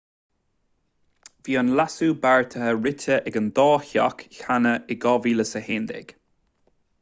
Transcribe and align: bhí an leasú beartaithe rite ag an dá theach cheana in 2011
bhí 1.47 1.57
an 1.61 1.67
leasú 1.79 2.07
beartaithe 2.23 2.71
rite 2.77 3.17
ag 3.31 3.37
an 3.43 3.51
dá 3.59 3.67
theach 3.91 4.25
cheana 4.39 4.73
in 4.97 5.05
2011 5.05 6.11